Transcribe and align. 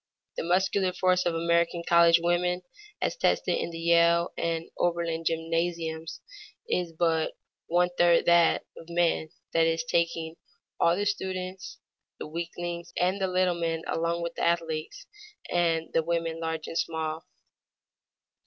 The 0.35 0.41
muscular 0.43 0.93
force 0.93 1.27
of 1.27 1.35
American 1.35 1.83
college 1.87 2.19
women 2.19 2.63
as 3.03 3.15
tested 3.15 3.59
in 3.59 3.69
the 3.69 3.77
Yale 3.77 4.31
and 4.35 4.65
the 4.65 4.71
Oberlin 4.79 5.23
gymnasiums 5.23 6.21
is 6.67 6.91
but 6.91 7.33
one 7.67 7.89
third 7.99 8.25
that 8.25 8.65
of 8.75 8.89
men, 8.89 9.29
that 9.53 9.67
is, 9.67 9.83
taking 9.83 10.37
all 10.79 10.95
the 10.95 11.05
students, 11.05 11.77
the 12.17 12.25
weaklings 12.25 12.91
and 12.97 13.21
the 13.21 13.27
little 13.27 13.53
men 13.53 13.83
along 13.85 14.23
with 14.23 14.33
the 14.33 14.41
athletes, 14.43 15.05
and 15.51 15.93
the 15.93 16.01
women 16.01 16.39
large 16.39 16.65
and 16.65 16.79
small. 16.79 17.23